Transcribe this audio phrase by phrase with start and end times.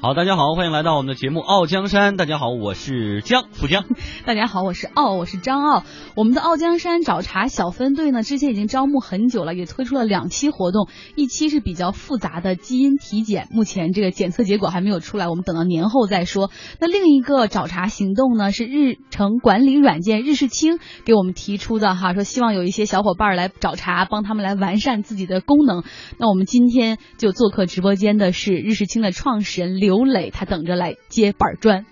[0.00, 2.14] 好，大家好，欢迎来到我们的节目《傲江山》。
[2.16, 3.84] 大家好，我是江 富江。
[4.24, 5.82] 大家好，我是傲，我是张傲。
[6.14, 10.88] 我们的傲江山找茬小分队呢，之前已经招募很久了，也推出了两期活动。
[11.16, 16.48] 一期是比较复杂的基因体检，目前这个检测结果还没有出来，我们等到年后再说。
[16.78, 25.82] 那另一个找茬行动呢，是日程管理软件日事清给我们提出的哈，说希望有一些小伙伴来找茬，帮他们来完善自己的功能。
[26.18, 29.87] 那我们今天就做客直播间的是日事清的创始人刘。
[29.88, 31.86] 刘磊，他等着来接板砖。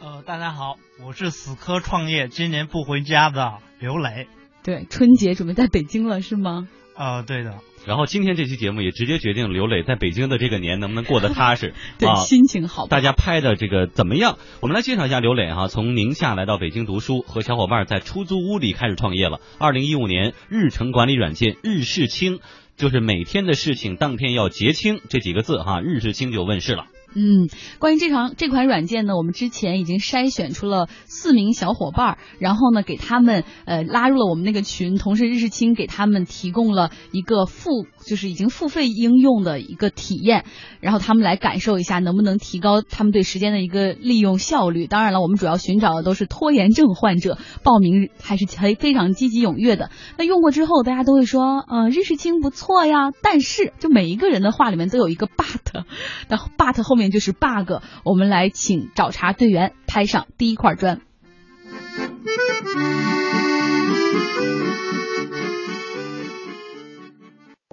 [0.00, 0.74] 呃，大家好，
[1.06, 4.26] 我是死磕创业，今年不回家的刘磊。
[4.64, 6.66] 对，春节准备在北京了，是吗？
[6.96, 7.60] 呃，对的。
[7.86, 12.88] 然后今天这期节目也直接决定刘磊在北京的这个年能不能过得踏实， 对，心情好。
[12.88, 14.36] 大家拍的这个怎么样？
[14.60, 19.40] 我们来介绍一下刘磊哈，从宁夏来到北京读书，和小伙伴在出租屋里开始创业了。
[19.60, 22.40] 二零一五年，日程管理软件日事清，
[22.76, 26.86] 就是每天的事情当天要结清这几个字哈，日事清就问世了。
[27.14, 27.48] 嗯，
[27.78, 40.46] 关于这场这款软件呢，我们之前已经筛选出了四名小伙伴，然后呢给他们呃拉入了我们那个群，同时日事清给他们提供了一个付就是已经付费应用的一个体验，
[40.80, 44.86] 然后他们来感受一下能不能提高他们对时间的一个利用效率。
[44.86, 49.90] 当然了，我们主要寻找的都是拖延症患者，报名还是非非常积极踊跃的。
[50.16, 55.84] 那用过之后，大家都会说，呃，日事清不错呀，但是就每一个人的话里面都有一个 but，
[56.26, 57.01] 然后 but 后面。
[57.10, 61.00] 就是 bug，我们来请找茬队员拍上第一块砖。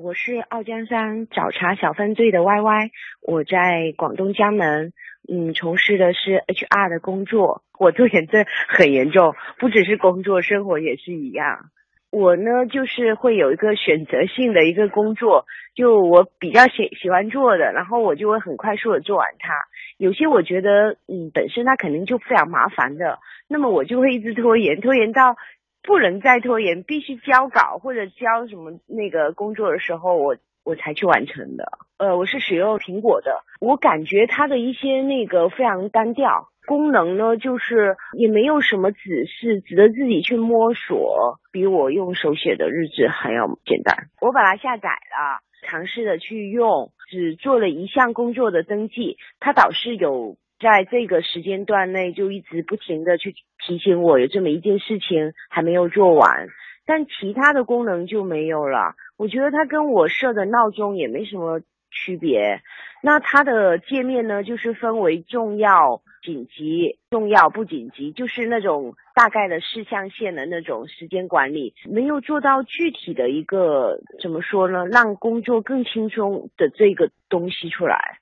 [0.02, 2.92] 我是傲江山找茬小分队的 Y Y，
[3.22, 4.92] 我在广东江门，
[5.32, 7.64] 嗯，从事的是 H R 的工作。
[7.78, 11.70] 我拖延症很严重，不只是工作，生活也是一样。
[12.12, 19.54] 我呢，就是会有一个选择性的一个工作，就我比较喜喜欢做的，然后我就会很快速的做完它。
[19.98, 25.36] 有些我觉得，嗯，本身它肯定就非常麻烦的，那么我就会一直拖延，拖延到
[25.84, 31.66] 不能再拖延，必须交稿或者交什么那个工作的时候，我我才去完成的。
[32.00, 36.48] 呃，我是使用苹果的，我感觉它的一些那个非常单调。
[36.70, 43.96] 功能呢，就是也没有什么指示，值得自己去摸索，比我用手写的日志还要简单。
[44.22, 53.34] 我把它下载了，尝试的去用，只做了一项工作的登记，它倒是有在这个时间段内就一直不停的去
[53.66, 56.50] 提醒我有这么一件事情还没有做完，
[56.86, 58.94] 但其他的功能就没有了。
[59.18, 62.62] 我觉得它跟我设的闹钟也没什么区别。
[63.02, 66.02] 那它的界面呢，就是分为重要。
[66.22, 78.20] 紧急、重要、不紧急，就是那种大概的事项线的那种时间管理，没有做到具体的一个怎么说呢，让工作更轻松的这个东西出来。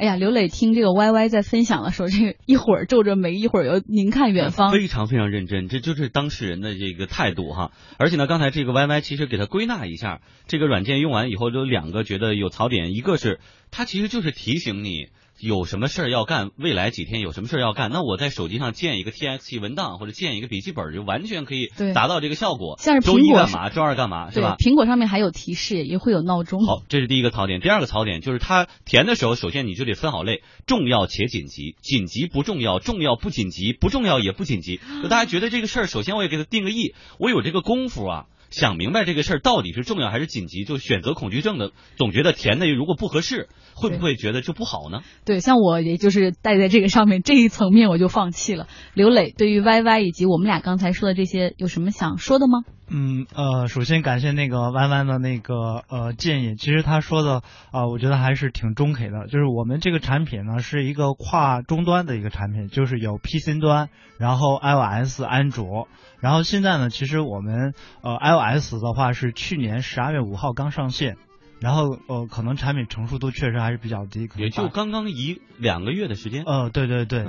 [0.00, 7.72] 哎呀，刘磊听这个 Y Y 在分享的时候，这个一会儿皱着眉，一会儿又凝看远方，非常非常认真，这就是当事人的这个态度哈。
[7.98, 13.40] 而且呢，刚才这个 Y Y 其实给他归纳一下，这个软件用完以后有两个觉得有槽点，一个是
[13.70, 15.08] 它其实就是提醒你。
[15.40, 16.50] 有什么事儿要干？
[16.56, 17.90] 未来几天有什么事儿要干？
[17.90, 22.76] 那我在手机上建一个 T X T 文档，或者建一个笔记本，就完全可以达到这个效果。
[22.78, 24.56] 像是周一干嘛，周二干嘛，是吧？
[24.58, 26.66] 苹果上面还有提示，也会有闹钟。
[26.66, 27.60] 好，这是第一个槽点。
[27.60, 34.78] 第二个槽点就是它填的时候，首先你就得分好类，重要且紧急，紧急不重要，重要不紧急，不重要也不紧急。
[35.02, 38.26] 就大家觉得这个事儿，首先我也给它定个义，我有这个功夫啊。
[38.50, 45.02] 想明白这个事儿到底是重要还是紧急，就选择恐惧症的，总觉得填的如果不合适，会不会觉得就不好呢？
[45.24, 48.66] 对，像我也就是带在这个上面这一层面，我就放弃了。
[48.94, 52.60] 刘磊，对于 Y Y 以及我们俩刚才说的这些，有什么想说的吗？
[52.90, 59.28] 嗯呃，首先感谢那个弯弯的那个呃建议，其实他说的啊，我觉得还是挺中肯的。
[59.28, 65.86] 就是我们这个产品呢，是一个跨终端的一个产品，就是有 PC 端，然后 iOS、安卓，
[66.20, 71.16] 然后现在呢，其实我们呃 iOS 的话是去年十二月五号刚上线，
[71.60, 76.42] 然后呃可能产品成熟度确实还是比较低，也就刚刚一两个月的时间。
[76.44, 77.24] 呃，对对对。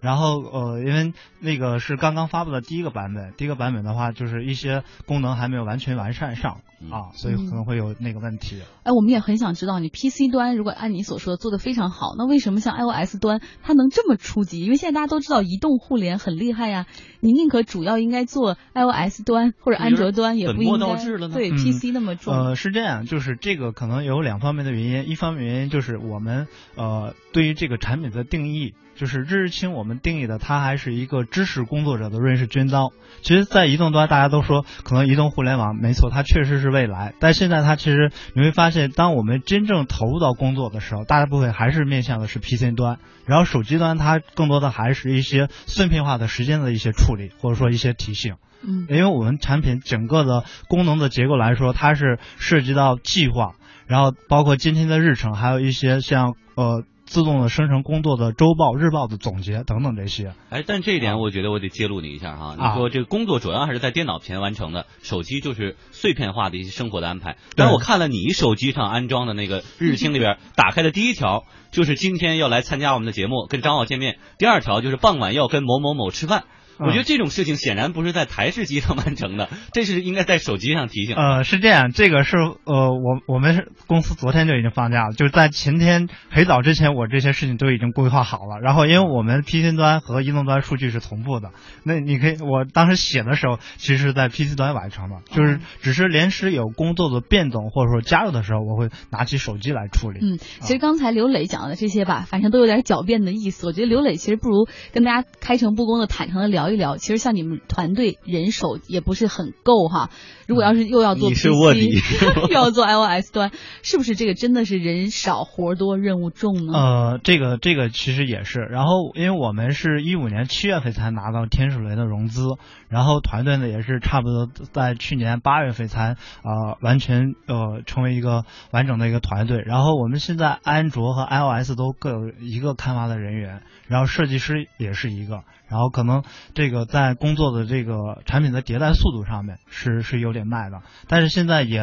[0.00, 6.60] 然后呃，因为那个是刚刚发布的第一个版本，第一个版本的话，就是一些功能还没有完全完善上。
[6.90, 8.60] 啊，所以可能会有那个问题。
[8.82, 14.60] 哎，我们也很想知道，你 PC 端如果按你所说的做的非常好，那为什么像 iOS 端它能这么初级？
[14.60, 16.84] 因为现在大家都知道移动互联很厉害呀，
[17.20, 22.34] 你宁可主要应该做 iOS 端或者安卓端，也不应该对 PC 那么重。
[22.34, 26.46] 呃，是这样，就是这个可能有两方面的原因，一方面原因就是我们
[26.76, 29.86] 呃对于这个产品的定义，就是日日清我们。
[29.86, 32.90] 们定义的，它还是一个知识工作者的瑞士军刀。
[33.22, 37.14] 其实，在移动端，大家都说可能移动互联网没错，它确实是未来。
[37.18, 48.36] 但现在它其实你会发现，当我们真正投入到工作的时候，大部分还是面向的是 PC 端，然后手机端它更多的还是一些碎片化的时间的一些处理，或者说一些提醒。
[48.62, 53.54] 嗯，因为我们产品整个的功能的结构来说，它是涉及到计划，
[53.86, 56.84] 然后包括今天的日程，还有一些像呃。
[57.06, 60.34] 自动的生成工作的周报、日报的总结等等这些。
[60.50, 62.56] 哎，但这一点我觉得我得揭露你一下哈。
[62.58, 67.38] 你说这个工作主要还是在电脑前完成的，手机就是碎片化的一些生活的安排。
[67.54, 76.44] 但我看了你手机上安装的那个日清里边，打开的第一条就是今天要来参加我们的节目，跟张浩见面；第二条就是傍晚要跟某某某吃饭。
[76.78, 81.16] 我觉得这种事情显然不是在台式机上完成的，这是应该在手机上提醒。
[81.16, 88.60] 呃，是这样，这个是呃，我我们公司昨天就已经放假了，就是在前天很早之前，我这些事情都已经规划好了。
[88.62, 91.52] 然后，因为我们 PC 端和移动端数据是同步的，
[91.82, 100.20] 那你可以，我当时写的时候，其实是在 PC 端完成的，就是只是临时有工作的变动或者说加入的时候，我会拿起手机来处理。
[100.20, 103.66] 嗯，其实刚才刘磊讲的这些吧，反正都有点狡辩的意思。
[103.66, 106.65] 我觉得刘磊其实不如跟大家开诚布公的、坦诚的聊。
[106.66, 110.10] 聊一聊，其实像你们团队人手也不是很够哈。
[110.46, 111.46] 如果要是又要做 PC，
[112.48, 113.52] 又要做 iOS 端，
[113.82, 116.72] 是不是这个真的是人少活多任务重呢？
[116.72, 118.60] 呃，这个这个其实也是。
[118.60, 122.42] 然后，因为我们是一五年七月份才拿到天使轮的融资，
[122.88, 126.10] 然后团队呢也是差不多在去年八月份才
[126.42, 129.62] 啊完全呃成为一个完整的一个团队。
[129.66, 135.42] 然后我们现在安卓和 iOS 都各有一个开发的人员，然后设计师也是一个。
[135.68, 136.22] 然后可能
[136.56, 141.82] 这个在工作的这个产品的迭代速度上面是是有点慢的，但是现在也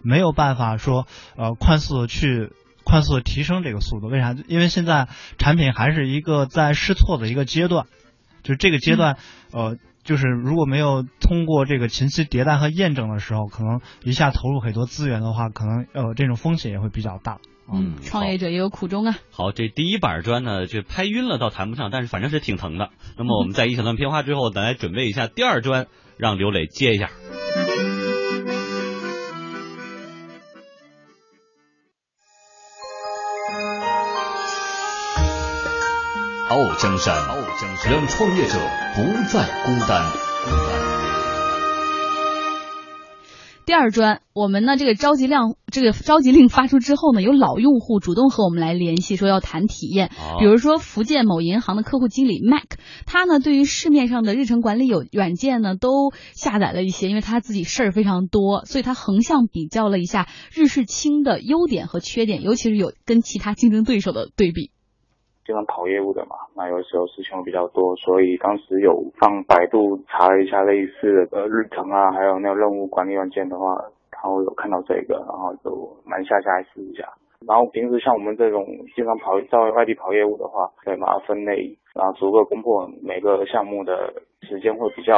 [0.00, 1.06] 没有办法说
[1.36, 2.50] 呃快速的去
[2.84, 4.34] 快速的提升这个速度，为啥？
[4.48, 7.84] 因为现在产品还是一个在试错的一个阶段，
[8.42, 9.18] 就这个阶段
[9.52, 17.40] 呃就是如果没有通过这个前期迭代和验证的时候，可能一下投入很多资源的话，可能呃这种风险也会比较大。
[17.72, 19.16] 嗯，创业者也有苦衷啊。
[19.30, 22.90] 好，这第一板砖呢，这拍晕了倒谈不上，但是反正是挺疼的。
[23.16, 27.10] 那么 我们在一小段片花之后，咱来准备一下第二砖，让刘磊接一下。
[36.50, 37.16] 傲江山，
[37.90, 38.58] 让创业者
[38.94, 39.02] 不
[39.32, 40.12] 再孤单
[40.44, 40.83] 孤单。
[43.66, 50.10] 第二专，我们呢这个召集量，这个召集令发出之后呢，有老用户主动和我们来联系，说要谈体验。
[50.38, 64.72] 比如说福建某银行的客户经理 Mac，他呢对于市面上的日程管理有软件呢都下载了一些，因为他自己事儿非常多，所以他横向比较了一下日式轻的优点和缺点，尤其是有跟其他竞争对手的对比。
[65.44, 73.74] 经常跑业务的嘛，那有时候事情会比较多，所以当时有上百度查了一下类似的呃日程啊，还有那个任务管理软件的话，
[74.10, 77.06] 然后有看到这个，然后就蛮下下来试一下。
[77.46, 78.64] 然后平时像我们这种
[78.96, 84.14] 经常跑在外地跑业务的话，可以把它分类，然后逐个攻破每个项目的
[84.48, 85.14] 时间会比较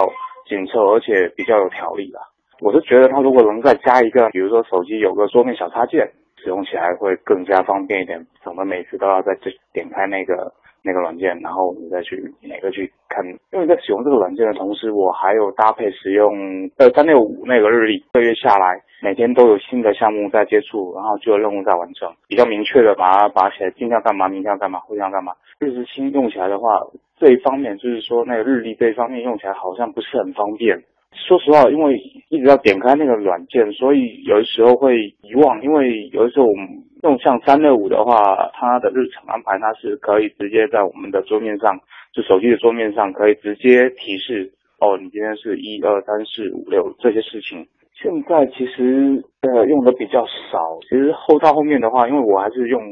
[0.48, 2.20] 紧凑，而且比较有条理啦。
[2.60, 6.10] 我是觉得它如果能再加一个，比如说手机有个桌面小插件。
[6.46, 13.26] 使用起来会更加方便一点，省得每次都要再去点开那个那个软件，然后你再去哪个去看。
[13.50, 25.32] 因为在使用这个软件的同时，我还有搭配使用呃三六五那个日历，一个月下来每天都有新的项目在接触，然后就有任务在完成，比较明确的把它把起来，今天要干嘛，明天要干嘛，后天要干嘛。
[25.58, 26.80] 日志新用起来的话，
[27.18, 30.84] 这一方面就是说那个日历这一方面用起来好像不是很方便。
[31.16, 31.96] 说实话，因为
[32.28, 35.62] 一直要点开那个软件，所以有的时候会遗忘。
[35.62, 36.68] 因为有的时候我们
[37.02, 41.80] 用像三六五的话，它的日程安排它是可以直接在我们的桌面上，
[42.12, 47.66] 就手机的桌面上可以直接提示哦，你今天是一二三四五六这些事情。
[47.94, 52.82] 现在其实呃用的比较少，其实后到后面的话，因为我还是用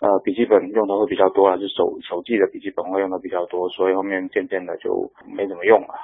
[0.00, 5.94] 呃笔记本用的会比较多，还是手手机的笔记本会用的比较多，所以后面渐渐的就没怎么用了。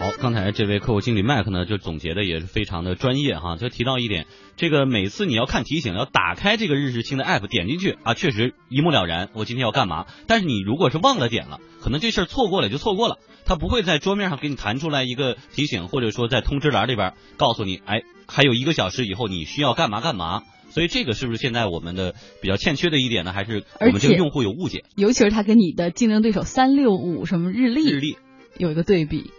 [0.00, 3.56] 好，刚才这位客户经理麦克呢，就总结的也是非常的专业哈。
[3.56, 10.06] 就提到一点，这个每次你要看提醒，要打开这个日志清的 app，点进去啊，确实一目了然，我今天要干嘛。
[10.26, 20.42] 但是你如果是忘了点了，可能这事儿错过了就错过了，他不会在桌面上给你弹出来一个提醒，或者说在通知栏里边告诉你，哎，还有一个小时以后你需要干嘛干嘛。
[20.70, 23.32] 所以这个是不是现在我们的比较欠缺的一点呢？
[23.32, 24.84] 还是我们这个用户有误解？
[24.96, 28.18] 尤其是他跟你的竞争对手三六五什么日历日历
[28.56, 29.30] 有一个对比。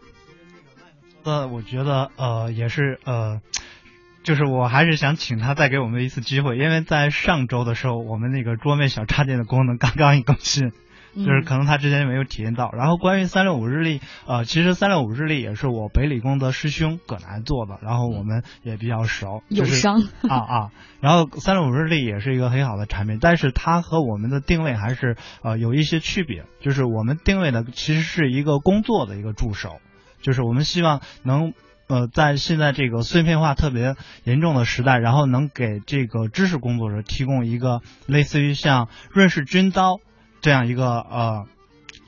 [1.24, 3.41] 呃，我觉得呃也是呃，
[4.24, 10.71] 就是我还是想请他再给我们一次机会，因为在上周的时候，我们那个桌面小插件的功能刚刚一更新，
[11.16, 12.72] 就是可能他之前没有体验到。
[12.72, 20.72] 然后关于三六五日历，呃，其实三六五日历也是我北理工的师兄葛南做的，然后我们也比较熟，友就是商啊啊。
[21.01, 29.80] 然后三六五日历也是一个很好的产品，但是它和我们的定位还是呃有一些区别，就是我们定位的其实是一个工作的一个助手，
[30.22, 31.54] 就是我们希望能。
[31.92, 39.98] 呃，在现在这个碎片化特别严重的时代，然后能给这个知识工作者提供一个类似于像瑞士军刀
[40.41, 41.46] 这样一个呃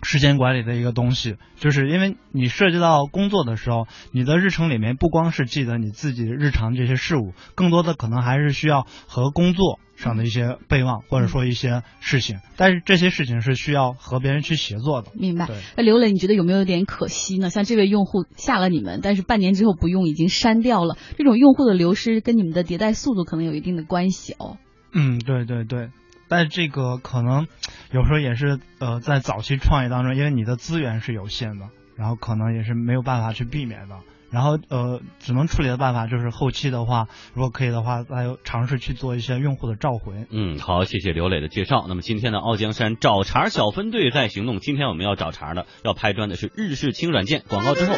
[0.04, 15.12] 时间管理的一个东西，就是因为你涉及到工作的时候，你的日程里面不光是记得你自己日常这些事物，更多的可能还是需要和工作上的一些备忘，或者说一些事情，但是这些事情是需要和别人去协作的。
[15.14, 15.48] 明白。
[15.78, 17.52] 那刘磊，你觉得有没有点可惜呢？
[17.52, 24.58] 像这位用户下了你们，但是半年之后不用，已经删掉了，这种用户的流失跟你们的迭代速度可能有一定的关系哦。
[24.94, 25.90] 嗯，对对对，
[26.32, 27.46] 但这个可能
[27.92, 31.66] 有时候也是呃，在早期创业当中，因为你的资源是有限的，
[31.98, 33.98] 然后可能也是没有办法去避免的。
[34.32, 40.26] 然后呃，只能处理的办法就是后期的话，如果可以的话，再尝试去做一些用户的召回。
[40.30, 41.84] 嗯，好，谢谢刘磊的介绍。
[41.90, 47.44] 那么今天的傲江山找茬小分队在行动，今天我们要找茬的，要拍砖的是日式轻软件。
[47.50, 47.94] 广告之后。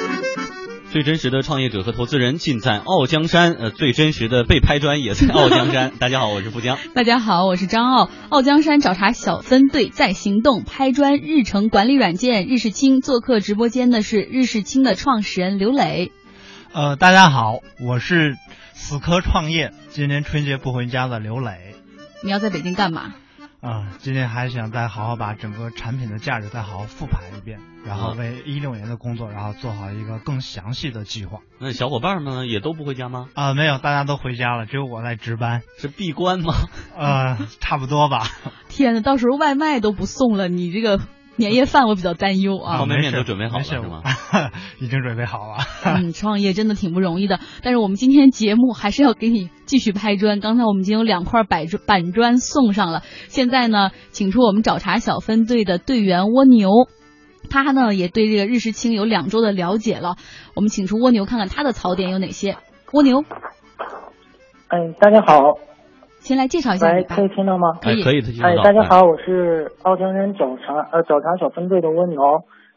[0.93, 5.91] 最真实的创业者和投资人尽在傲江山，呃，最真实的被拍砖也在傲江山。
[5.97, 6.77] 大家好，我是富江。
[6.93, 8.11] 大家好，我是张傲。
[8.29, 13.01] 傲江山找茬小分队在行动，拍砖日程管理软件日式清。
[13.01, 16.11] 做客直播间的是日式清的创始人刘磊。
[16.73, 18.35] 呃，大家好，我是
[18.73, 21.73] 死磕创业，今年春节不回家的刘磊。
[22.23, 23.15] 你要在北京干嘛？
[23.63, 31.39] 啊、今天还想再好好把整个产品的价值再好好复盘一遍，然后为一六年的工作，然后做好一个更详细的计划。
[31.59, 33.29] 那小伙伴们也都不回家吗？
[33.35, 35.61] 啊、没有，大家都回家了，只有我在值班。
[35.77, 36.53] 是闭关吗？
[36.97, 38.27] 呃，差不多吧。
[38.67, 40.99] 天哪，到时候外卖都不送了，你这个
[41.35, 42.77] 年夜饭我比较担忧啊。
[42.77, 44.01] 方便面都准备好了吗？
[44.79, 45.57] 已经准备好了。
[45.85, 50.39] 嗯，创业真的挺不容易的，但是我们今天节目还是要给你继续拍砖。
[50.39, 56.69] 刚才我们已经有两块板砖板砖送上了，现在呢，请出我们找茬小分队的队员蜗牛，
[57.49, 60.15] 他呢也对这个日式青有两周的了解了。
[60.55, 62.57] 我们请出蜗牛看看他的槽点有哪些。
[62.91, 63.23] 蜗牛，
[64.67, 65.39] 哎，大家好，
[66.23, 67.21] 先来介绍一下可。
[67.21, 67.73] 以听到吗？
[67.81, 72.21] 可以哎可以，听到哎，大家好，我是奥江山找茬呃早茶小分队的蜗牛。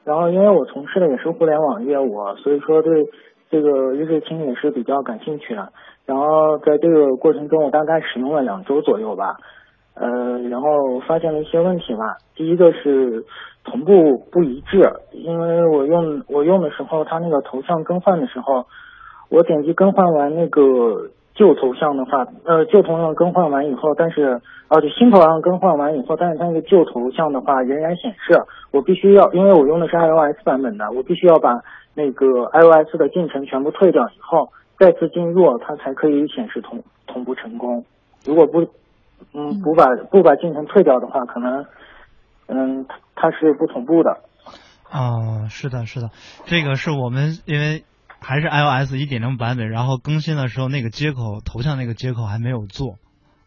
[0.02, 3.06] 然后因为我从事的也是互联网业务，所以说对
[3.48, 5.68] 这个日志清也是比较感兴趣的。
[6.06, 9.36] 然后在这个过程中，我大概使用了两周左右吧。
[9.94, 12.16] 呃，然后发现了一些问题吧。
[12.34, 13.24] 第一个是
[13.64, 18.66] 同步不一致，因为我用我用的时候，它那个头像更换的时候，
[19.30, 31.60] 我点击更换完那个旧头像的话，呃，旧头像更换完以后，但是啊，就新头像更换完以后，但是它那个旧头像的话仍然显示，我必须要，因为我用的是 iOS 版本的，我必须要把
[31.94, 37.84] 那个 iOS 的进程全部退掉以后，再次进入，它才可以显示同同步成功。
[38.24, 38.62] 如果不，
[39.34, 41.66] 嗯，不把不把进程退掉的话，可能，
[42.48, 44.18] 嗯，它它是不同步的。
[44.90, 46.10] 哦，是的，是的，
[46.44, 47.82] 这个是我们因为
[48.20, 52.94] 还是 iOS 一点零版本，然后更新的时候那个接口头像那个接口还没有做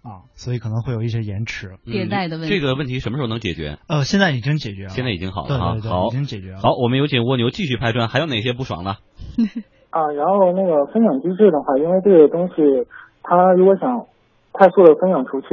[0.01, 1.75] 啊，所以可能会有一些延迟。
[1.85, 3.77] 嗯迭代的问题这个问题什么时候能解决？
[3.87, 5.57] 呃，现在已经解决了，现在已经好了对。
[5.57, 6.59] 对对，好已，经解决了。
[6.59, 8.91] 好，我们有请蜗牛继续拍砖，还有哪些不爽的？
[9.91, 12.53] 啊，然后那个分享机制的话，因为这个东西，
[13.23, 14.05] 它如果想
[14.51, 15.47] 快速的分享出去，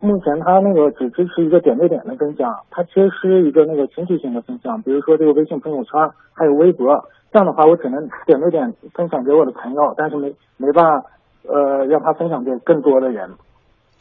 [0.00, 5.92] 目前它那个只支持一个点对点的分享，它缺失一个那个群体性的分享，比如说这个微信朋友圈
[6.32, 11.10] 还有微博，这样的话我只能点对点分享给我的朋友，但是没没办法
[11.42, 13.32] 呃让他分享给更多的人。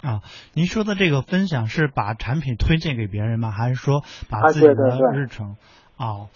[0.04, 0.22] 啊，
[0.54, 3.50] 您说的这个分享是把产品推荐给别人吗？
[3.50, 4.74] 还是说把啊自己的
[5.14, 5.56] 日程？
[5.98, 6.30] 哦，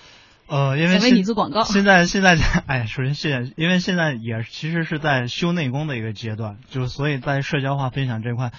[0.51, 2.35] 呃，因为想为现你做广告现在现在
[2.67, 8.51] 哎，首先谢谢，因为现在也其实是在修内功的一个阶段，就是所以在社交化分享这块，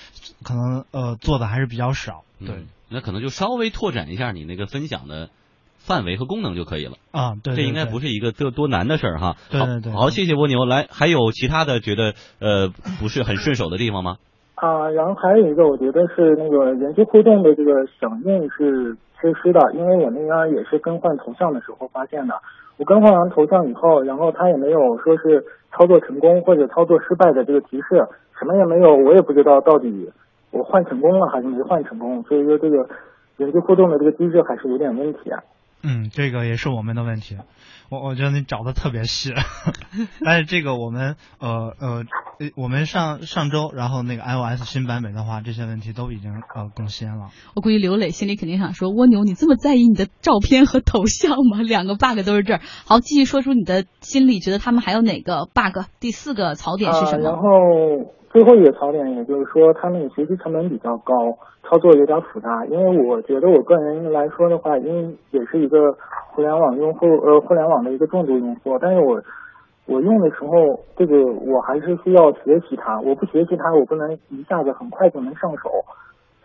[0.43, 2.23] 可能呃做的还是比较少。
[2.41, 5.29] 对嗯，那可能就稍微拓展一下你那个分享的
[5.77, 6.93] 范围和功能就可以了。
[7.11, 9.37] 啊，对，这应该不是一个多多难的事儿哈。
[9.51, 10.65] 对对对好，好，谢谢蜗牛。
[10.65, 14.17] 来，还有其他的觉得呃不是很顺手的地方吗？
[14.55, 22.35] 啊，然后还有一个，我觉得是那个人机互动的这个响应是缺失的，因为我那边也是更换头像的时候发现的。
[22.79, 30.11] 我更换完头像以后，然后他也没有说是操作成功或者操作失败的这个提示，什么也没有，我也不知道到底
[30.51, 32.25] 我换成功了还是没换成功。
[32.25, 32.89] 所以说这个
[33.37, 35.41] 人机互动的这个机制还是有点问题啊。
[35.85, 37.37] 嗯，这个也是我们的问题。
[37.93, 39.35] 我我觉得你找的特别细，
[40.25, 41.89] 但是这个我们呃呃
[42.41, 47.29] 呃我们上上周，然后那个 iOS 新版本的话，这些问题都已经呃更新了。
[47.55, 51.61] 我估计刘磊心里肯定想说：蜗牛，你这么在意你的照片和头像吗？
[51.69, 52.61] 两个 bug 都是这儿。
[52.89, 55.85] 好，继续说出你的心里觉得他们还有哪个 bug？
[56.01, 57.29] 第四个槽点是什么？
[57.29, 57.45] 啊、然后
[58.33, 61.13] 最后一个槽点，也就是说，他们的学习成本比较高，
[61.69, 62.65] 操作有点复杂。
[62.65, 65.93] 因为我觉得我个人来说的话，因为也是一个
[66.33, 69.23] 互联网用户，呃，互联网的一个重度用户，但是我
[69.87, 73.01] 我用的时候，这个我还是需要学习它。
[73.01, 75.71] 我不学习它，我不能一下子很快就能上手。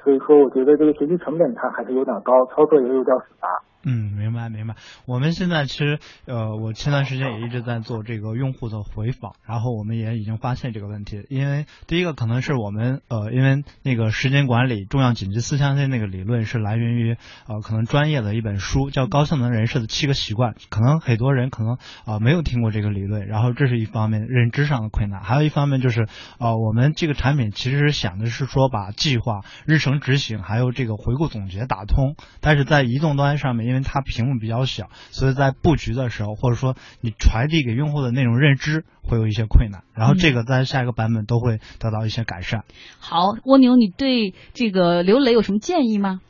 [0.03, 3.47] 所以说，我觉得这个学习成本它还是有点高，操作也有点复杂。
[3.89, 4.75] 嗯，明白明白。
[5.05, 11.25] 我们现在其实呃，我前段时间也一直在做这个用户的回访，然后我们也已经发现这个问题。
[11.29, 17.15] 因为第一个可能是我们呃，因为那个时间管理重要紧急四象限那个理论是来源于
[17.47, 39.83] 呃，可能专业的一本书叫《高效能人士的七个习惯》，可能很多人可能啊、没有听过这个理论，然后这是一方面认知上的困难，还有一方面就是呃，我们这个产品其实想的是说把计划、日程执行还有这个回顾总结打通，但是在移动端上面，因为它屏幕比较小，所以在布局的时候，或者说你传递给用户的那种认知会有一些困难。
[39.95, 42.63] 然后这个在下一个版本都会得到一些改善。
[42.99, 46.21] 好，蜗牛，你对这个刘磊有什么建议吗？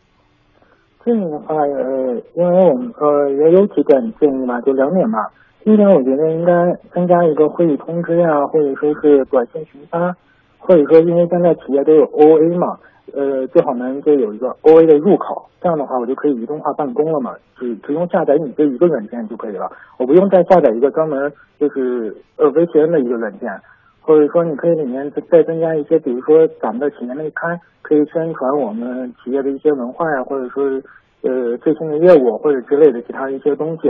[1.06, 5.32] 建议的话，呃，因为我们呃也有几点建议吧，就两点吧。
[5.64, 6.54] 第一点，我觉得应该
[6.94, 10.16] 增加一个会议通知啊，或者说是短信群发，
[10.60, 12.80] 或者说因为现在企业都有 OA 嘛。
[13.14, 23.50] 呃，最好能就有一个 OA 的入口，这样的话我就可以移动化办公了嘛，只只用下载你这一个软件就可以了，我不用再下载一个专门就是呃 VPN 的一个软件，
[24.02, 30.64] 或者说你可以里面再再增加一些，比如说咱们的企业内刊，可以宣传我们企业的一些文化呀，或者说
[31.22, 33.90] 呃最新的业务或者之类的其他的一些东西，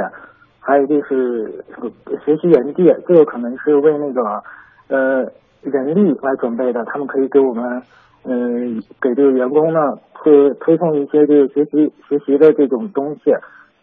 [0.59, 1.91] 还有就是这个
[2.23, 4.43] 学习园地，这个可能是为那个
[4.89, 5.31] 呃
[5.61, 7.81] 人力来准备的，他们可以给我们。
[8.23, 9.79] 嗯，给这个员工呢
[10.13, 13.31] 推推送一些这个学习学习的这种东西，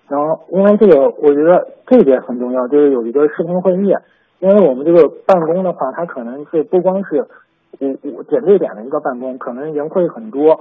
[0.08, 3.94] 然后因为这个我觉得这一点很重要，就是有一个视频会议，
[4.40, 7.26] 因为我们这个办公的话，它可能是不光是
[7.80, 10.61] 五五点对点的一个办公，可能人会很多，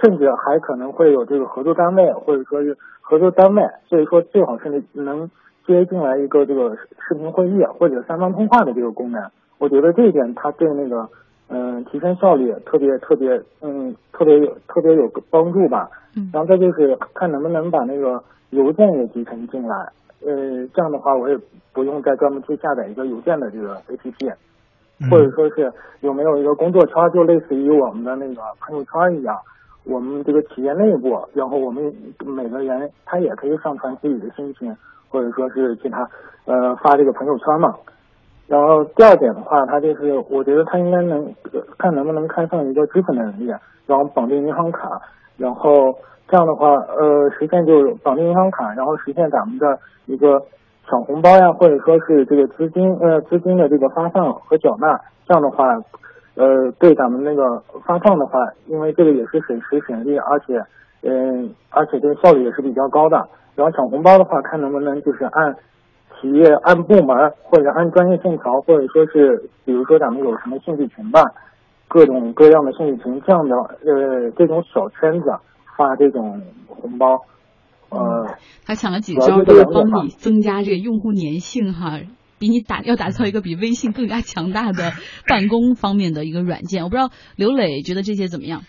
[0.00, 5.28] 甚至还可能会有这个合作单位或者说是合作单位，所以说最好是能
[5.66, 6.76] 接进来一个这个
[7.08, 11.08] 视频会议或者三方通话的这个功能，我觉得这一点它对那个。
[11.48, 15.88] 嗯，提升效率特别特别，嗯，特别有特别有帮助吧。
[16.16, 19.76] 嗯，然后再就是看能不能把那个邮件也集成进来。
[20.24, 21.38] 呃，这样的话我也
[21.72, 24.34] 不用再专门去下载一个邮件的这个 APP，、
[25.00, 29.36] 嗯、或者说是有没有一个工作圈，就类似于我们的那个朋友圈一样，
[29.84, 31.92] 我们这个企业内部，然后我们
[32.24, 34.74] 每个人他也可以上传自己的心情，
[35.10, 36.08] 或者说是其他
[36.46, 37.74] 呃发这个朋友圈嘛。
[38.46, 41.34] 然后第二点的话，它就是我觉得它应该能
[41.78, 43.46] 看能不能开放一个支付能力，
[43.86, 45.00] 然后绑定银行卡，
[45.38, 45.96] 然后
[46.28, 50.42] 这样的话，呃，实现就是绑定银行卡，然后实现咱们的一个
[50.86, 55.80] 抢红包呀，或者说是这个资金呃资金的这个发放和缴纳，这样的话，
[56.34, 60.62] 呃，对咱们那个发放的话，因为这个也是省时省力，而且
[61.02, 63.26] 嗯、而且这个效率也是比较高的。
[63.56, 65.56] 然后抢红包的话，看能不能就是按。
[66.20, 71.22] 企业按部门或者按专业线条，或者说是，比如说咱们有什么兴趣群吧，
[71.88, 75.26] 各种各样的兴趣群，这样的呃这种小圈子
[75.76, 77.18] 发这种红包，
[77.90, 78.26] 呃，
[78.66, 82.00] 他抢了几招就是帮你增加这个用户粘性哈，
[82.38, 84.92] 比你打要打造一个比微信更加强大的
[85.28, 86.84] 办公方面的一个软件。
[86.84, 88.62] 我不知道刘磊觉得这些怎么样？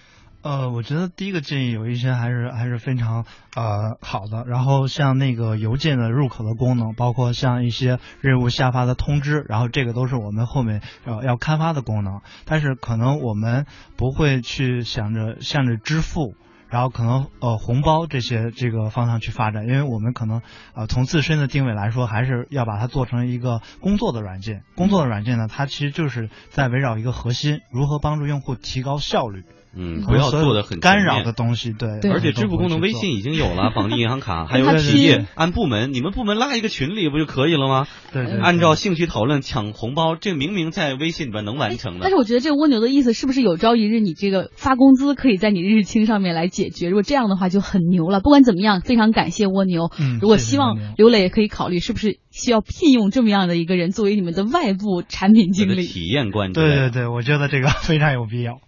[0.45, 4.43] 呃，我觉得第一个建议有一些还是还是非常呃好的。
[4.45, 12.21] 然后像那个邮件的入口的功能，包括像一些任务下发的通知，然后这个都是我们后面呃要开发的功能。
[12.45, 13.65] 但是可能我们
[13.97, 16.35] 不会去想着向着支付。
[16.67, 20.41] 然后可能呃红包这些这个方向去发展，因为我们可能
[20.75, 24.63] 呃从自身的定位来说，还是要把它做成一个工作的软件。
[24.75, 29.43] 工作的软件呢，它其实就是在围绕一个核心，如何帮助用户提高效率。
[29.75, 31.99] 嗯，不要做的很干扰的东西，对。
[32.01, 37.87] 对而且支付功能微信已经有了，绑定银行卡， 还有企业按部门，你们部门拉一个群里不就可以了吗？
[38.13, 42.09] 对对对按照兴趣讨论抢红包，这明明在微信里边能完成的但。
[42.09, 46.89] 是我觉得这个蜗牛的意思是不是有朝一日你这个发工资可以在你日清上面来解决？
[46.89, 48.21] 如果这样的话就很牛了。
[48.21, 49.91] 不管怎么样，非常感谢蜗牛。
[49.99, 55.85] 嗯如果希望刘磊也可以考虑，是不是需要聘用这么样的一个人作为你们的外部产品经理？
[55.85, 58.59] 体验官之类的对对对，我觉得这个 非常有必要。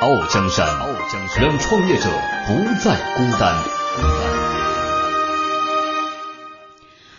[0.00, 2.08] 傲江山，傲江山，让创业者
[2.46, 3.52] 不再孤单。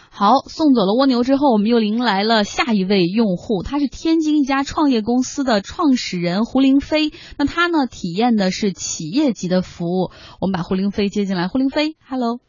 [0.09, 7.11] 好，送走了蜗牛之后，我们又迎来了下一位用户，他是天津一家创业公司的创始人胡凌飞。
[7.37, 10.11] 那他呢，体验的是企业级的服务。
[10.39, 11.49] 我们把胡凌飞接进来。
[11.49, 12.39] 胡凌飞，Hello。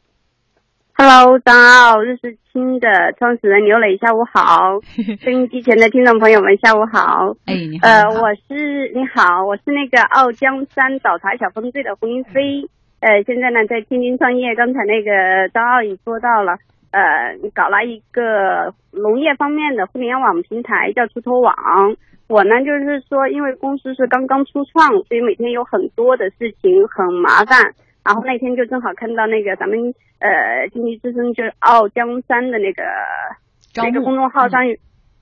[1.03, 2.87] Hello，张奥日是清的
[3.17, 4.85] 创始人刘磊，下午好。
[5.25, 7.33] 收音机前的听众朋友们，下午好。
[7.47, 7.89] 哎，你好。
[7.89, 12.69] 呃，我是你好，我是那个傲江山早茶小分队的胡云飞。
[13.01, 14.55] 呃，现在呢在天津创业。
[14.55, 16.59] 刚才那个张奥也说到了。
[16.93, 17.01] 呃，
[17.55, 21.55] 搞了一个农业方面的互联网平台，叫出头网。
[22.29, 27.73] 我呢，就是说，因为公司是刚刚初创，所以每天有很多的事情，很麻烦。
[28.05, 29.79] 然后那天就正好看到那个咱们
[30.19, 32.83] 呃经济之声就是傲江山的那个
[33.77, 34.65] 那个公众号上，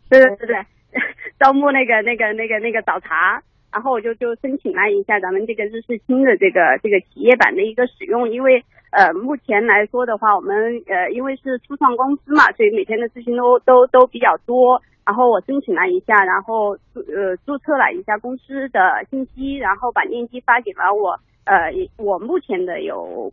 [0.09, 0.57] 对对对对，
[1.39, 3.43] 招募那个那个那个那个早茶。
[3.71, 14.81] 然后我就就申请了一下咱们这个日式清的这个这个企业版的一个使用，因为呃目前来说的话，我们呃因为是初创公司嘛，所以每天的事情都 都都比较多。
[15.05, 23.33] 然后我申请了一下，然后呃注册了一下公司的信息，然后把链接发给了我呃我目前的有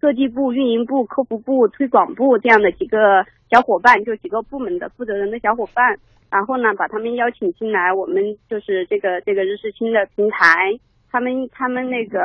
[0.00, 5.98] 设计部、运营部、客服部、推广部这样的几个小伙伴，就几个部门的负责人的小伙伴。
[6.30, 10.76] 然后呢，把他们邀请进来，我们就是这个这个日式清的平台，
[11.12, 12.18] 他们他们那个，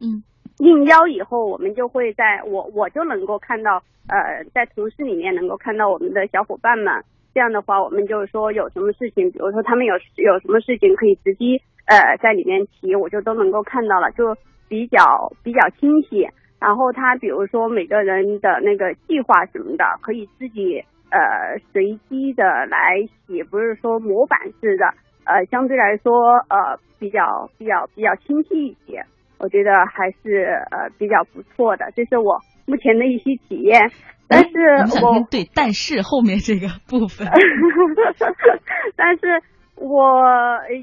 [0.00, 0.24] 嗯，
[0.58, 6.92] 应邀以后，我们就会在我我就能够看到，呃，在同事里面能够看到我们的小伙伴们。
[7.32, 14.34] 这样的话，我们就是说有什么事情，比如说他们有有什么事情可以直接呃在里面提，我就都能够看到了，就
[14.70, 15.02] 比较
[15.42, 16.22] 比较清晰。
[16.60, 20.82] 然后他比如说每个人的那个计划什么的，可以自己。
[21.10, 22.94] 呃，随机的来
[23.26, 24.86] 写，不是说模板式的，
[25.24, 26.12] 呃，相对来说，
[26.48, 29.02] 呃，比较比较比较清晰一些，
[29.40, 33.90] 我觉得还是呃比较不错的，这是我目前的一些体验。
[34.28, 34.54] 但是
[35.04, 37.26] 我对，但是后面这个部分，
[38.94, 39.42] 但是
[39.80, 40.22] 我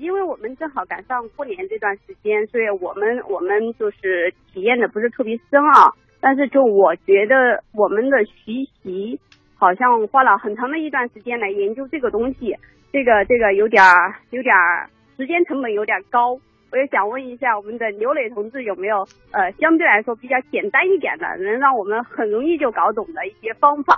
[0.01, 5.93] 因为我们正好赶上过年这段时间，所以我们我们就是体验的不是特别深啊。
[6.19, 9.19] 但是就我觉得我们的学习。
[9.59, 12.55] 好像花了很长的一段时间来研究这个东西，
[12.93, 16.39] 这个这个有点儿有点儿时间成本有点高。
[16.71, 18.97] 我也想问一下我们的刘磊同志有没有
[19.31, 23.97] 呃相对来说比较简单一点的，能让我们很容易就搞懂的一些方法。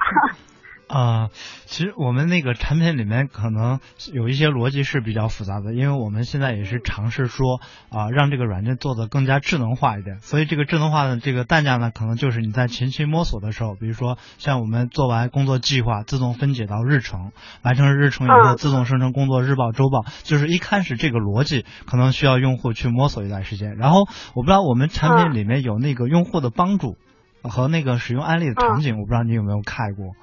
[0.90, 1.30] 啊，
[1.68, 3.80] 其实我们那个产品里面可能
[4.12, 10.20] 有一些逻辑是比较复杂的，因为我们现在也是尝试说啊，让这个软件做的更加智能化一点。
[10.22, 23.76] 所以这个智能化的这个代价呢，可能就是你在前期摸索的时候，比如说像我们做完工作计划，自动分解到日程，完成日程以后自动生成工作日报、周报，就是一开始这个逻辑可能需要用户去摸索一段时间。
[23.78, 26.98] 然后我不知道我们产品里面有那个用户的帮助
[27.44, 30.16] 和那个使用案例的场景，我不知道你有没有看过。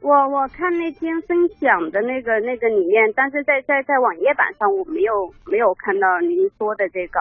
[0.00, 7.20] 我我看那天分享的那个那个里面，但是在在在网页版上我没有没有看到您说的这个。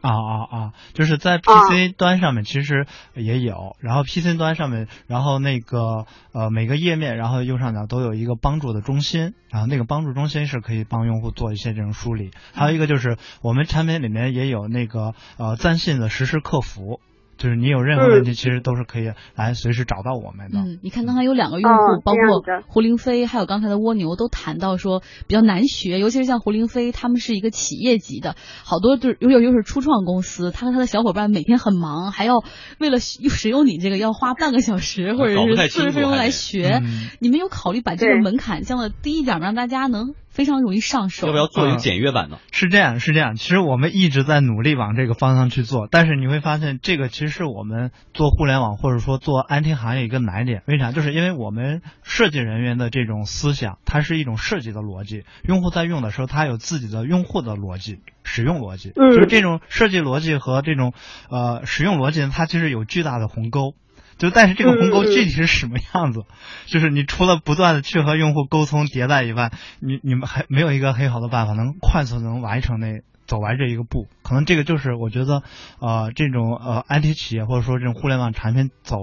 [0.00, 0.72] 啊啊啊！
[0.92, 2.84] 就是在 PC 端上面其实
[3.14, 12.32] 也有，然后 PC 端上面，然后那个呃每个页面，然后右上角都有一个帮助的中心，然后那个帮助中心是可以帮用户做一些这种梳理。
[12.52, 17.00] 还有一个就是我们产品里面也有那个呃在线的实时客服。
[17.36, 20.58] 就是你有任何问题，其实都是可以来随时找到我们的。
[20.58, 32.34] 嗯，你看刚才有两个用户，包括胡凌飞，还有刚才的蜗牛，都谈到说比较难学，尤其是像胡凌飞，他们是一个企业级的，好多就是又又是初创公司，他和他的小伙伴每天很忙，还要
[32.78, 36.82] 为了使用你这个要花半个小时或者是四十分钟来学。
[37.18, 39.44] 你们有考虑把这个门槛降的低一点吗？
[39.46, 40.14] 让大家能？
[40.34, 42.38] 非常容易上手，要不要做一个简约版呢？
[42.50, 43.36] 是这样，是这样。
[43.36, 50.64] 其实我们一直在努力往这个方向去做，但是你会发现，这个其实是我们做互联网或者说做 IT 行业一个难点。
[50.66, 50.90] 为啥？
[50.90, 58.92] 就是因为我们设计人员的这种思想，它是一种设计的逻辑，用户在用的时候，他有自己的用户的逻辑、使用逻辑。
[58.96, 60.94] 嗯，就是这种设计逻辑和这种
[61.30, 63.74] 呃使用逻辑，它其实有巨大的鸿沟。
[64.18, 66.24] 就但是这个鸿沟具体是什么样子？
[66.66, 74.06] 就是你除了不断的去和用户沟通迭代以外，你你们还没有一个很好的办法能快速能完成那走完这一个步。
[74.22, 75.42] 可能这个就是我觉得
[75.80, 78.96] 呃这种呃 IT 企业或者说这种互联网产品走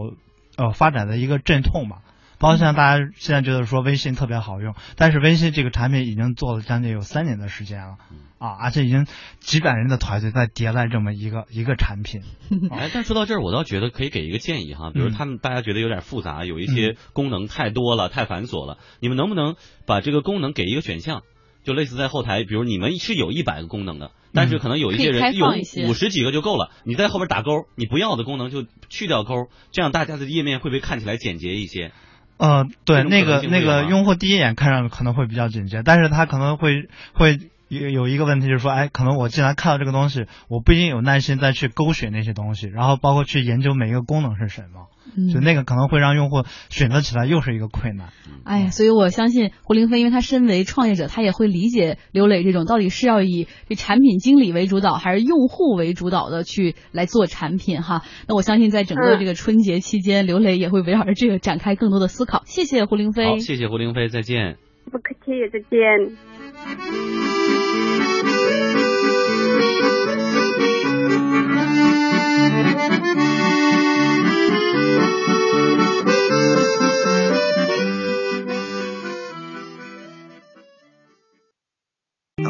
[0.57, 1.97] 呃发展的一个阵痛吧。
[2.39, 7.97] 包括像大家现在觉得说微信特别好用，但是微信这个产品已经做了将近有三年的时间了，
[8.41, 9.05] 啊，而且已经
[9.39, 12.23] 几百人的团队在迭代这么一个一个产品。
[12.71, 21.21] 哎，但说到这儿，我倒觉得可以给一个建议哈，比如他们大家觉得有点复杂，有一些功能太多了，太繁琐了，你们能不能把这个功能给一个选项，
[21.63, 25.45] 就类似在后台，比如你们是有一百个功能的，但是可能有一些人有
[25.87, 29.35] 五十几个就够了，你在后边打勾，你不要的功能就去掉勾，
[29.71, 31.91] 这样大家的页面会不会看起来简洁一些？
[32.37, 37.37] 呃，对，那个那个用户第一眼看上去可能会比较简洁，但是他可能会会
[37.79, 48.09] 有有一个问题就是说，哎，可能我既然看到这个东西，我不一定有耐心再去勾选那些东西，然后包括去研究每一个功能是什么，嗯就那个可能会让用户选择起来又是一个困难。
[48.43, 58.01] 哎呀，所以我相信胡凌飞，因为他身为创业者，他也会理解刘磊这种到底是要以这产品经理为主导，还是用户为主导的去来做产品哈。
[58.27, 62.43] 那我相信在整个这个春节期间，刘磊也会围绕着这个展开更多的思考。
[62.45, 63.39] 谢谢胡凌好，飞。
[63.39, 64.57] 谢谢胡凌飞，再见。
[64.91, 66.40] 不客气，再见。
[66.63, 66.67] I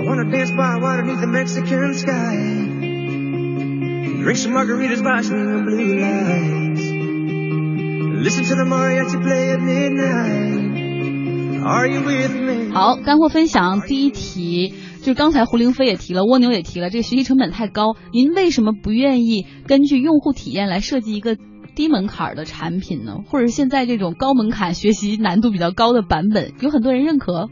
[0.03, 2.35] wanna dance by water beneath the Mexican sky.
[4.23, 6.81] Drink some margaritas by swinging blue lights.
[8.23, 10.50] Listen to the mariachi play at midnight.
[12.73, 21.37] 好，干货分享第一题，就是刚才胡凌飞也提了，蜗牛也提了，这个学习成本太高，您为什么不愿意根据用户体验来设计一个
[21.75, 23.17] 低门槛的产品呢？
[23.27, 27.49] 或者现在这种高门槛、学习难度比较高的版本，有很多人认可。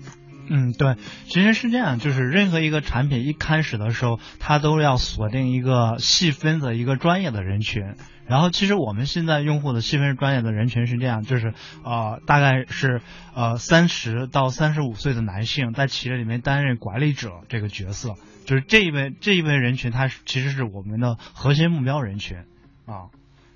[0.49, 0.95] 嗯，对，
[1.27, 7.95] 其实是这样，就是任何一个产品一开始的时候，它都要锁定一个细分的一个专业的人群。
[8.25, 13.01] 然后，其实我们现在用户的细分专业的人群是这样，就是呃，大概是
[13.33, 22.37] 呃三十到三十五岁的男性，在企业里面担任管理者这个角色，就是这一位这一位人群，他其实是我们的核心目标人群
[22.85, 23.09] 啊。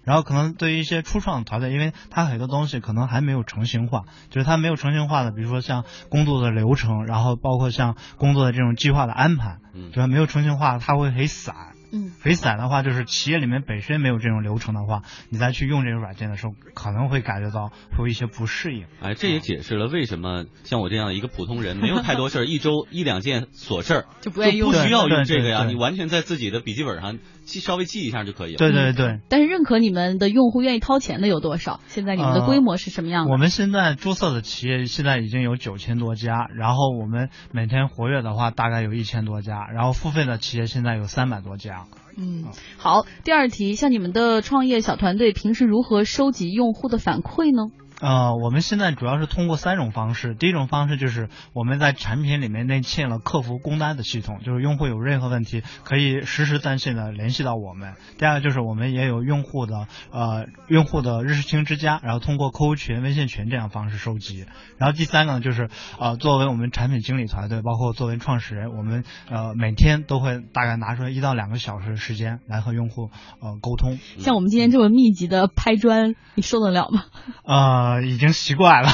[0.03, 10.07] 然后可能对于一些初创团队，因为它很多东西可能还没有成型化，就是它没有成型化的，比如说像工作的流程，然后包括像工作的这种计划的安排，嗯对吧？
[10.07, 11.55] 没有成型化，它会很散。
[11.95, 18.87] 嗯，很散的话，就是企业里面本身没有这种流程的话，你再去用这个软件的时候，可能会感觉到会有一些不适应。
[18.99, 28.57] 哎，这也解释了为什么像我这样的一个普通人，没有太多事儿，一周一两件琐事儿 就不愿意用不需要对用这个呀，你完全在自己的笔记本上记稍微记一下就可以了。
[28.57, 29.19] 对对对。
[29.29, 31.79] 但是认可你们的用户愿意掏钱的有多少？
[31.87, 33.31] 现在你们的呃规模是什么样的？
[33.31, 41.85] 我们现在注册的企业现在已经有九千多家，然后我们每天活跃的话大概有一千多家，然后付费的企业现在有三百多家。
[42.15, 42.45] 嗯，
[42.77, 43.05] 好。
[43.23, 47.73] 第二题，像你们的创业小团队平时如何收集用户的反馈呢？
[48.03, 50.35] 呃，我们现在主要是通过三种方式。
[50.35, 57.93] 第一种方式就是我们在产品里面内嵌了客服工单的系统，就是用户有任何问题可以实时在线的联系到我们。
[58.17, 64.47] 第二个就是我们也有用户的呃用户的日清之家，然后通过客户群、微信群这样方式收集。
[64.77, 73.97] 然后第三个呢，就是呃作为我们产品经理团队，包括作为创始人，我们呃每天都会大概拿出来一到两个小时的时间来和用户呃沟通。
[74.19, 77.05] 像我们今天这么密集的拍砖，你受得了吗？
[77.45, 78.89] 呃， 已经习惯了。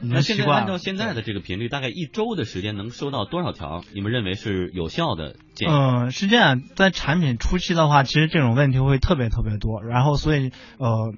[0.00, 3.84] 那现在按照现在的这个频率，大概一周的时间能收到多少条？
[3.94, 5.72] 你们认为是有效的建议？
[5.72, 11.14] 嗯，是这样，在产品初期的话，其实这种问题会特别特别多，然后所以呃。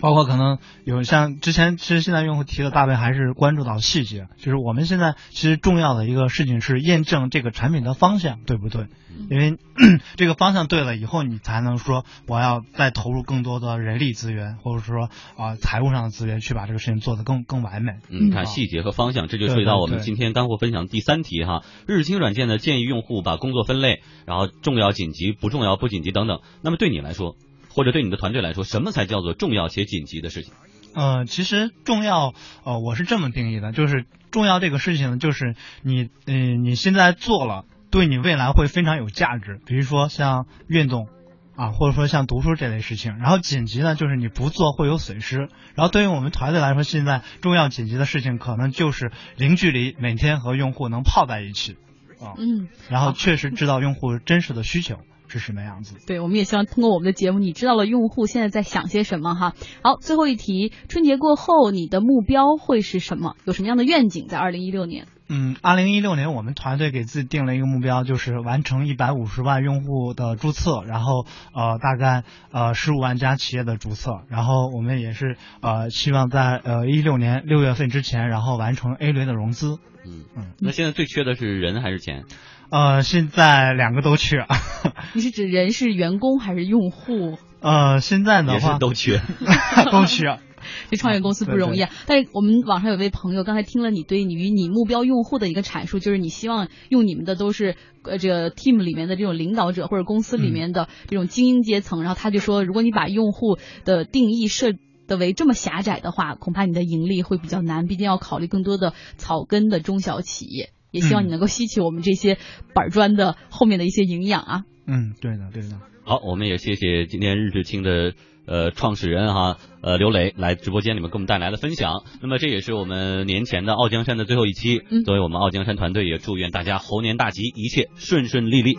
[0.00, 8.86] 包括可能有像之前，其实现在用户提的大部分还是关注到细节，就是我们现在其实重要的一个事情是验证这个产品的方向对不对，
[9.28, 9.58] 因为
[10.16, 17.92] 这个方向对了以后，你才能说我要再投入更多的人力资源，或者说啊、财务上的资源去把这个事情做得更更完美。
[18.08, 21.62] 嗯，看啊细节和方向，这就涉及到我们今天干货分享第三题哈。
[21.86, 26.40] 日清软件呢建议用户把工作分类，然后重要、紧急、不重要、不紧急等等。
[26.62, 27.36] 那么对你来说，
[27.70, 30.52] 或者对你的团队来说，什么才叫做重要且紧急的事情？
[30.94, 41.08] 呃，其实重要，呃，我是这么定义的，就是重要这个事情，就是你，嗯、你现在做了，对你未来会非常有价值，比如说像运动。
[41.56, 45.50] 啊，或者说像读书这类事情，然后紧急呢，就是你不做会有损失。
[45.74, 51.74] 然后对于我们团队来说，现在重要紧急的事情，可能就是零距离，每天和用户能泡在一起，
[52.18, 55.94] 啊，嗯，然后确实知道用户真实的需求是什么样子。
[56.06, 59.54] 对，我们也希望通过我们的节目，你知道了用户现在在想些什么哈。
[59.82, 63.36] 好，最后一题，春节过后你的目标会是什么？
[63.44, 65.06] 有什么样的愿景在二零一六年？
[65.32, 79.78] 嗯，二零一六年我们团队给自己定了一个目标，就是完成一百五十万用户的注册，然后呃大概呃十五万家企业的注册，然后我们也是呃希望在呃一六年六月份之前，然后完成 A 轮的融资。
[80.10, 82.24] 嗯嗯，那现在最缺的是人还是钱？
[82.70, 84.46] 呃，现在两个都缺。
[85.14, 87.38] 你是指人是员工还是用户？
[87.60, 89.20] 呃，现在的也话是都缺，
[89.90, 90.38] 都缺。
[90.90, 91.90] 这创业公司不容易啊！
[92.06, 104.72] 但是我们网上有位朋友刚才听了你对你与你目标用户的一个阐述，就是你希望用你们的都是呃这个 team 里面的这种领导者或者公司里面的这种精英阶层，然后他就说，如果你把用户的定义设
[105.10, 110.70] 的为这么狭窄的话，恐怕你的盈利会比较难，毕竟要考虑更多的草根的中小企业。
[110.92, 112.38] 也希望你能够吸取我们这些
[112.74, 114.62] 板砖的后面的一些营养啊。
[114.86, 115.80] 嗯，对的，对的。
[116.04, 118.14] 好，我们也谢谢今天日志清的
[118.46, 122.02] 呃创始人哈呃刘磊来直播间里面给我们带来的分享。
[122.20, 128.76] 那么这也是我们年前的傲江山的最后一期，嗯作为我们傲江山团队也祝愿大家猴年大吉，一切顺顺利利。